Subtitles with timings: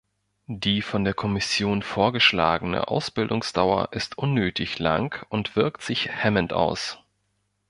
[0.47, 6.97] Die von der Kommission vorgeschlagene Ausbildungsdauer ist unnötig lang und wirkt sich hemmend aus.